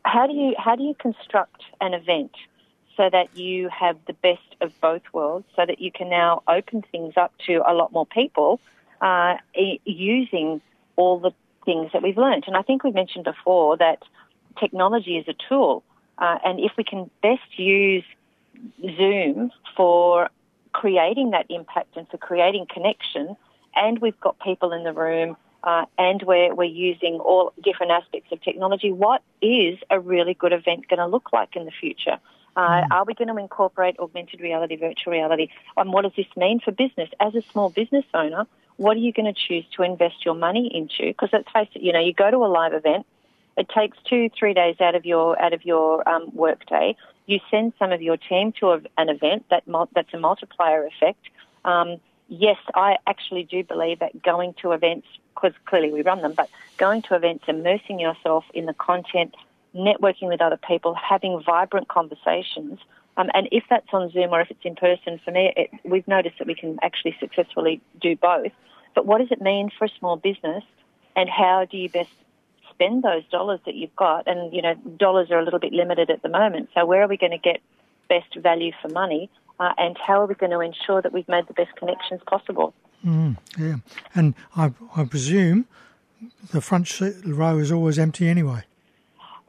how 0.06 0.28
do 0.28 0.34
you 0.34 0.56
how 0.58 0.76
do 0.76 0.84
you 0.84 0.96
construct 0.96 1.62
an 1.82 1.94
event 1.94 2.32
so 2.96 3.10
that 3.10 3.36
you 3.36 3.70
have 3.70 3.98
the 4.06 4.14
best 4.14 4.56
of 4.62 4.72
both 4.80 5.02
worlds, 5.14 5.46
so 5.56 5.66
that 5.66 5.82
you 5.82 5.92
can 5.92 6.10
now 6.10 6.44
open 6.48 6.84
things 6.92 7.16
up 7.18 7.34
to 7.48 7.64
a 7.68 7.74
lot 7.74 7.92
more 7.92 8.06
people 8.06 8.60
uh, 9.04 9.36
using 9.84 10.62
all 10.96 11.20
the 11.20 11.32
things 11.66 11.92
that 11.94 12.02
we've 12.02 12.18
learned. 12.18 12.46
And 12.48 12.56
I 12.56 12.62
think 12.62 12.84
we 12.84 12.92
mentioned 12.92 13.26
before 13.26 13.78
that 13.78 14.00
technology 14.60 15.18
is 15.18 15.28
a 15.28 15.36
tool, 15.50 15.84
uh, 16.18 16.38
and 16.46 16.60
if 16.60 16.72
we 16.78 16.84
can 16.84 17.10
best 17.22 17.50
use 17.58 18.06
Zoom 18.98 19.52
for 19.76 20.30
creating 20.72 21.32
that 21.32 21.46
impact 21.50 21.98
and 21.98 22.08
for 22.10 22.18
creating 22.18 22.66
connection, 22.76 23.36
and 23.76 24.00
we've 24.00 24.20
got 24.20 24.40
people 24.40 24.72
in 24.72 24.84
the 24.84 24.94
room. 24.94 25.36
Uh, 25.66 25.86
and 25.98 26.22
we're, 26.24 26.54
we're 26.54 26.66
using 26.92 27.14
all 27.30 27.54
different 27.64 27.94
aspects 27.94 28.30
of 28.34 28.42
technology. 28.42 28.92
What 28.92 29.22
is 29.42 29.80
a 29.90 29.98
really 29.98 30.34
good 30.34 30.52
event 30.52 30.90
going 30.90 31.00
to 31.00 31.08
look 31.08 31.32
like 31.32 31.56
in 31.56 31.64
the 31.64 31.72
future? 31.72 32.18
Uh, 32.58 32.82
Are 32.92 33.06
we 33.06 33.14
going 33.14 33.30
to 33.30 33.38
incorporate 33.38 33.98
augmented 33.98 34.42
reality, 34.42 34.76
virtual 34.76 35.14
reality? 35.14 35.48
And 35.78 35.94
what 35.94 36.02
does 36.02 36.12
this 36.18 36.28
mean 36.36 36.60
for 36.60 36.72
business? 36.72 37.10
As 37.18 37.34
a 37.34 37.42
small 37.54 37.70
business 37.70 38.04
owner, 38.14 38.46
what 38.78 38.98
are 38.98 39.02
you 39.02 39.14
going 39.14 39.34
to 39.34 39.40
choose 39.48 39.66
to 39.76 39.84
invest 39.84 40.26
your 40.26 40.36
money 40.36 40.70
into? 40.74 41.10
Because 41.12 41.30
let's 41.32 41.50
face 41.52 41.70
it, 41.76 41.82
you 41.82 41.94
know, 41.94 42.00
you 42.00 42.14
go 42.14 42.32
to 42.32 42.38
a 42.38 42.48
live 42.48 42.74
event, 42.74 43.06
it 43.56 43.70
takes 43.70 43.98
two, 44.10 44.30
three 44.38 44.54
days 44.54 44.78
out 44.82 44.96
of 44.96 45.06
your 45.06 45.40
out 45.40 45.54
of 45.54 45.64
your 45.64 46.08
um, 46.10 46.34
work 46.34 46.66
day. 46.66 46.96
You 47.26 47.40
send 47.52 47.74
some 47.78 47.92
of 47.92 48.02
your 48.02 48.18
team 48.18 48.52
to 48.60 48.72
a, 48.72 48.82
an 48.98 49.10
event 49.10 49.46
that 49.50 49.68
mul- 49.68 49.90
that's 49.94 50.14
a 50.14 50.20
multiplier 50.20 50.86
effect. 50.86 51.24
Um, 51.64 51.98
yes, 52.28 52.58
I 52.74 52.98
actually 53.06 53.44
do 53.44 53.64
believe 53.64 54.00
that 54.00 54.24
going 54.24 54.56
to 54.62 54.72
events, 54.72 55.08
because 55.36 55.54
clearly 55.66 55.92
we 55.92 56.02
run 56.02 56.22
them, 56.22 56.34
but 56.36 56.50
going 56.78 57.04
to 57.04 57.16
events, 57.16 57.46
immersing 57.48 58.00
yourself 58.00 58.44
in 58.54 58.66
the 58.66 58.74
content, 58.74 59.36
networking 59.76 60.28
with 60.28 60.42
other 60.42 60.58
people, 60.58 60.96
having 60.96 61.42
vibrant 61.44 61.88
conversations. 61.88 62.80
Um, 63.16 63.30
and 63.34 63.48
if 63.52 63.64
that's 63.70 63.88
on 63.94 64.10
Zoom 64.12 64.32
or 64.32 64.42
if 64.42 64.50
it's 64.50 64.64
in 64.64 64.76
person, 64.76 65.20
for 65.24 65.32
me, 65.32 65.54
it, 65.56 65.70
we've 65.84 66.08
noticed 66.08 66.40
that 66.40 66.48
we 66.48 66.56
can 66.56 66.80
actually 66.82 67.16
successfully 67.20 67.82
do 68.02 68.16
both. 68.16 68.52
but 68.96 69.06
what 69.06 69.20
does 69.20 69.32
it 69.32 69.42
mean 69.42 69.70
for 69.78 69.86
a 69.86 69.90
small 70.00 70.18
business 70.18 70.64
and 71.16 71.30
how 71.30 71.66
do 71.70 71.78
you 71.78 71.90
best 71.90 72.10
spend 72.72 73.04
those 73.04 73.24
dollars 73.30 73.60
that 73.66 73.76
you've 73.76 73.96
got? 73.96 74.28
And, 74.28 74.54
you 74.54 74.62
know, 74.62 74.76
dollars 74.98 75.30
are 75.32 75.40
a 75.40 75.44
little 75.44 75.60
bit 75.60 75.74
limited 75.74 76.10
at 76.10 76.22
the 76.24 76.30
moment. 76.30 76.70
So 76.74 76.86
where 76.86 77.04
are 77.04 77.08
we 77.08 77.18
going 77.18 77.32
to 77.32 77.38
get 77.38 77.62
best 78.10 78.36
value 78.36 78.72
for 78.82 78.90
money? 78.90 79.30
Uh, 79.60 79.74
and 79.78 79.96
how 79.98 80.22
are 80.22 80.26
we 80.26 80.36
going 80.36 80.52
to 80.52 80.60
ensure 80.60 81.02
that 81.02 81.14
we've 81.14 81.28
made 81.28 81.48
the 81.48 81.54
best 81.54 81.76
connections 81.76 82.22
possible? 82.26 82.74
Mm, 83.06 83.38
yeah. 83.58 83.76
And 84.16 84.34
I, 84.56 84.74
I 84.96 85.06
presume 85.06 85.66
the 86.52 86.62
front 86.62 87.00
row 87.26 87.58
is 87.60 87.72
always 87.72 88.00
empty 88.00 88.28
anyway. 88.28 88.64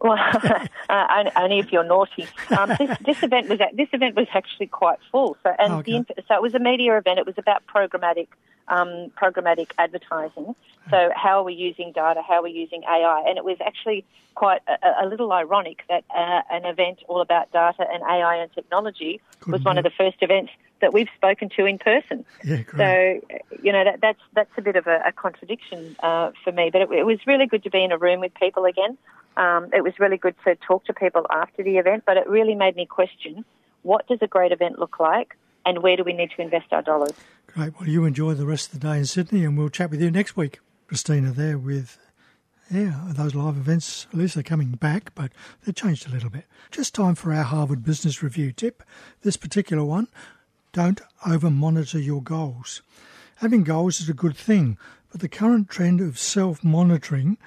Well, 0.05 0.19
uh, 0.91 1.31
only 1.35 1.61
if 1.61 1.73
you're 1.73 1.83
naughty. 1.83 2.29
Um, 2.57 2.69
this, 2.79 2.99
this, 2.99 3.23
event 3.23 3.49
was 3.49 3.59
this 3.73 3.89
event 3.95 4.15
was 4.15 4.27
actually 4.35 4.67
quite 4.67 4.99
full. 5.11 5.39
So 5.43 5.55
and 5.59 5.73
okay. 5.75 6.05
the, 6.07 6.23
so 6.29 6.35
it 6.35 6.43
was 6.43 6.55
a 6.55 6.59
media 6.59 6.99
event. 6.99 7.19
It 7.19 7.25
was 7.25 7.39
about 7.39 7.63
programmatic 7.67 8.29
um, 8.69 9.11
programmatic 9.21 9.71
advertising. 9.79 10.55
So 10.91 11.11
how 11.17 11.41
are 11.41 11.43
we 11.43 11.55
using 11.55 11.93
data? 11.93 12.21
How 12.21 12.35
are 12.35 12.43
we 12.43 12.51
using 12.51 12.83
AI? 12.83 13.25
And 13.27 13.39
it 13.39 13.45
was 13.45 13.57
actually 13.65 14.05
quite 14.35 14.61
a, 14.69 15.05
a 15.05 15.07
little 15.07 15.33
ironic 15.33 15.83
that 15.89 16.05
uh, 16.15 16.43
an 16.51 16.67
event 16.67 16.99
all 17.09 17.23
about 17.23 17.51
data 17.53 17.87
and 17.91 18.03
AI 18.03 18.37
and 18.37 18.53
technology 18.53 19.23
Good 19.41 19.53
was 19.53 19.65
one 19.65 19.79
of 19.79 19.85
the 19.85 19.91
first 19.91 20.19
events 20.21 20.53
that 20.83 20.93
we've 20.93 21.09
spoken 21.17 21.49
to 21.57 21.65
in 21.65 21.79
person. 21.79 22.27
Yeah, 22.45 22.63
so 22.77 23.21
you 23.63 23.73
know 23.73 23.85
that, 23.85 24.03
that's 24.03 24.21
that's 24.35 24.51
a 24.59 24.61
bit 24.61 24.77
of 24.77 24.87
a, 24.87 25.01
a 25.07 25.13
contradiction 25.13 25.97
uh, 26.03 26.33
for 26.43 26.53
me. 26.53 26.69
But 26.71 26.83
it, 26.83 26.91
it, 26.93 27.07
was 27.07 27.19
really 27.27 27.47
good 27.47 27.63
to 27.63 27.71
be 27.71 27.83
in 27.83 27.91
a 27.91 27.97
room 27.97 28.21
with 28.21 28.35
people 28.35 28.67
again. 28.67 28.99
Um, 29.37 29.71
it 29.73 29.83
was 29.83 29.95
really 29.99 30.17
good 30.17 30.35
to 30.45 30.57
talk 30.57 30.85
to 30.87 30.93
people 30.93 31.27
after 31.31 31.63
the 31.63 31.79
event. 31.79 32.05
But 32.07 32.17
it 32.17 32.29
really 32.29 32.55
made 32.55 32.77
me 32.77 32.87
question: 32.87 33.45
what 33.83 34.07
does 34.07 34.19
a 34.23 34.27
great 34.27 34.53
event 34.53 34.79
look 34.79 35.01
like? 35.01 35.37
and 35.65 35.83
where 35.83 35.97
do 35.97 36.05
we 36.05 36.13
need 36.13 36.31
to 36.37 36.43
invest 36.43 36.73
our 36.73 36.83
dollars. 36.83 37.13
Great. 37.47 37.79
Well, 37.79 37.89
you 37.89 38.05
enjoy 38.05 38.35
the 38.35 38.47
rest 38.47 38.73
of 38.73 38.81
the 38.81 38.89
day 38.89 38.99
in 38.99 39.07
Sydney, 39.07 39.45
and 39.45 39.57
we'll 39.57 39.69
chat 39.69 39.91
with 39.91 40.03
you 40.03 40.11
next 40.11 40.37
week. 40.37 40.61
Christina 40.87 41.31
there 41.31 41.57
with, 41.57 41.99
yeah, 42.71 43.01
those 43.09 43.35
live 43.35 43.57
events, 43.57 44.07
at 44.13 44.19
least 44.19 44.35
they're 44.35 44.43
coming 44.43 44.73
back, 44.73 45.15
but 45.15 45.33
they've 45.65 45.75
changed 45.75 46.07
a 46.07 46.11
little 46.11 46.31
bit. 46.31 46.45
Just 46.71 46.95
time 46.95 47.15
for 47.15 47.33
our 47.33 47.45
Harvard 47.45 47.85
Business 47.85 48.23
Review 48.23 48.53
tip. 48.53 48.83
This 49.23 49.37
particular 49.37 49.85
one 49.85 50.09
don't 50.73 51.01
over 51.27 51.51
monitor 51.51 51.99
your 51.99 52.23
goals. 52.23 52.83
Having 53.37 53.65
goals 53.65 54.01
is 54.01 54.09
a 54.09 54.15
good 54.15 54.37
thing, 54.37 54.77
but 55.11 55.21
the 55.21 55.29
current 55.29 55.69
trend 55.69 56.01
of 56.01 56.19
self 56.19 56.63
monitoring 56.65 57.39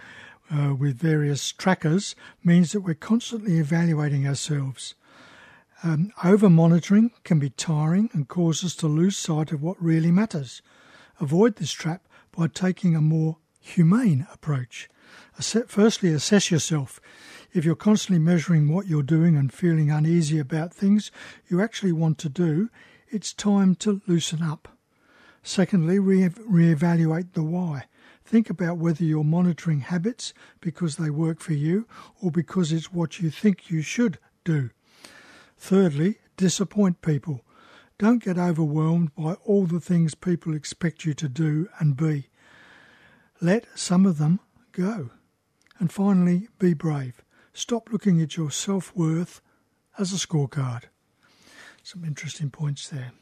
uh, 0.51 0.73
with 0.73 0.97
various 0.97 1.51
trackers 1.51 2.15
means 2.43 2.71
that 2.71 2.81
we're 2.81 2.93
constantly 2.93 3.57
evaluating 3.57 4.27
ourselves. 4.27 4.95
Um, 5.83 6.11
Over 6.23 6.49
monitoring 6.49 7.11
can 7.23 7.39
be 7.39 7.51
tiring 7.51 8.09
and 8.13 8.27
cause 8.27 8.63
us 8.63 8.75
to 8.77 8.87
lose 8.87 9.17
sight 9.17 9.51
of 9.51 9.61
what 9.61 9.81
really 9.81 10.11
matters. 10.11 10.61
Avoid 11.19 11.55
this 11.55 11.71
trap 11.71 12.07
by 12.35 12.47
taking 12.47 12.95
a 12.95 13.01
more 13.01 13.37
humane 13.59 14.27
approach. 14.33 14.89
Firstly, 15.39 16.11
assess 16.11 16.49
yourself. 16.49 16.99
If 17.53 17.63
you're 17.63 17.75
constantly 17.75 18.19
measuring 18.19 18.73
what 18.73 18.87
you're 18.87 19.03
doing 19.03 19.35
and 19.35 19.53
feeling 19.53 19.91
uneasy 19.91 20.39
about 20.39 20.73
things 20.73 21.11
you 21.47 21.61
actually 21.61 21.91
want 21.91 22.17
to 22.19 22.29
do, 22.29 22.69
it's 23.09 23.33
time 23.33 23.75
to 23.75 24.01
loosen 24.07 24.41
up. 24.41 24.67
Secondly, 25.43 25.97
re- 25.99 26.29
reevaluate 26.29 27.33
the 27.33 27.43
why. 27.43 27.85
Think 28.27 28.49
about 28.49 28.77
whether 28.77 29.05
you're 29.05 29.23
monitoring 29.23 29.79
habits 29.79 30.33
because 30.59 30.97
they 30.97 31.09
work 31.09 31.39
for 31.39 31.53
you 31.53 31.87
or 32.21 32.29
because 32.29 32.73
it's 32.73 32.91
what 32.91 33.21
you 33.21 33.29
think 33.29 33.71
you 33.71 33.81
should 33.81 34.19
do. 34.43 34.69
Thirdly, 35.57 36.17
disappoint 36.35 37.01
people. 37.01 37.39
Don't 37.97 38.21
get 38.21 38.37
overwhelmed 38.37 39.15
by 39.15 39.35
all 39.45 39.65
the 39.65 39.79
things 39.79 40.13
people 40.13 40.53
expect 40.53 41.05
you 41.05 41.13
to 41.13 41.29
do 41.29 41.69
and 41.79 41.95
be. 41.95 42.27
Let 43.39 43.65
some 43.75 44.05
of 44.05 44.17
them 44.17 44.41
go. 44.73 45.11
And 45.79 45.89
finally, 45.89 46.49
be 46.59 46.73
brave. 46.73 47.23
Stop 47.53 47.93
looking 47.93 48.21
at 48.21 48.35
your 48.35 48.51
self 48.51 48.93
worth 48.93 49.39
as 49.97 50.11
a 50.11 50.17
scorecard. 50.17 50.83
Some 51.81 52.03
interesting 52.03 52.49
points 52.49 52.89
there. 52.89 53.13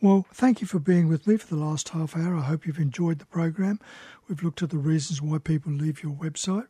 Well, 0.00 0.26
thank 0.32 0.60
you 0.60 0.66
for 0.66 0.78
being 0.78 1.08
with 1.08 1.26
me 1.26 1.36
for 1.36 1.46
the 1.46 1.60
last 1.60 1.90
half 1.90 2.16
hour. 2.16 2.36
I 2.36 2.42
hope 2.42 2.66
you've 2.66 2.78
enjoyed 2.78 3.18
the 3.18 3.26
program. 3.26 3.78
We've 4.32 4.42
looked 4.42 4.62
at 4.62 4.70
the 4.70 4.78
reasons 4.78 5.20
why 5.20 5.36
people 5.36 5.70
leave 5.70 6.02
your 6.02 6.14
website 6.14 6.66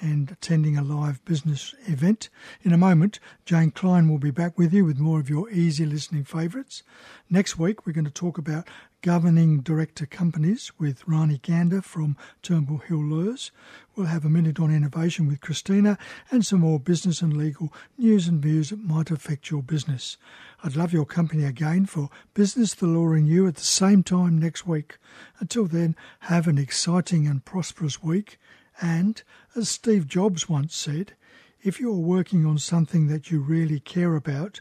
and 0.00 0.30
attending 0.30 0.78
a 0.78 0.82
live 0.82 1.22
business 1.26 1.74
event. 1.84 2.30
In 2.62 2.72
a 2.72 2.78
moment, 2.78 3.20
Jane 3.44 3.70
Klein 3.70 4.08
will 4.08 4.16
be 4.16 4.30
back 4.30 4.56
with 4.56 4.72
you 4.72 4.86
with 4.86 4.98
more 4.98 5.20
of 5.20 5.28
your 5.28 5.50
easy 5.50 5.84
listening 5.84 6.24
favourites. 6.24 6.82
Next 7.28 7.58
week, 7.58 7.84
we're 7.84 7.92
going 7.92 8.06
to 8.06 8.10
talk 8.10 8.38
about 8.38 8.66
governing 9.02 9.60
director 9.60 10.06
companies 10.06 10.70
with 10.78 11.06
Rani 11.08 11.38
Gander 11.42 11.82
from 11.82 12.16
Turnbull 12.40 12.78
Hill 12.78 13.02
Lawyers. 13.02 13.50
We'll 13.96 14.06
have 14.06 14.24
a 14.24 14.30
minute 14.30 14.60
on 14.60 14.74
innovation 14.74 15.26
with 15.26 15.40
Christina 15.40 15.98
and 16.30 16.46
some 16.46 16.60
more 16.60 16.78
business 16.78 17.20
and 17.20 17.36
legal 17.36 17.74
news 17.98 18.28
and 18.28 18.40
views 18.40 18.70
that 18.70 18.78
might 18.78 19.10
affect 19.10 19.50
your 19.50 19.62
business. 19.62 20.16
I'd 20.62 20.76
love 20.76 20.92
your 20.92 21.04
company 21.04 21.44
again 21.44 21.86
for 21.86 22.08
Business 22.32 22.74
the 22.74 22.86
Law 22.86 23.10
and 23.10 23.28
You 23.28 23.48
at 23.48 23.56
the 23.56 23.60
same 23.60 24.04
time 24.04 24.38
next 24.38 24.66
week. 24.66 24.96
Until 25.40 25.66
then, 25.66 25.96
have 26.20 26.46
an 26.46 26.56
exciting 27.02 27.26
and 27.26 27.44
prosperous 27.44 28.00
week. 28.00 28.38
And, 28.80 29.20
as 29.56 29.68
Steve 29.68 30.06
Jobs 30.06 30.48
once 30.48 30.76
said, 30.76 31.14
if 31.60 31.80
you're 31.80 31.92
working 31.92 32.46
on 32.46 32.58
something 32.58 33.08
that 33.08 33.28
you 33.28 33.40
really 33.40 33.80
care 33.80 34.14
about, 34.14 34.60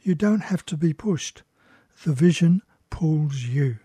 you 0.00 0.14
don't 0.14 0.44
have 0.44 0.64
to 0.66 0.76
be 0.78 0.94
pushed. 0.94 1.42
The 2.04 2.14
vision 2.14 2.62
pulls 2.88 3.42
you. 3.42 3.76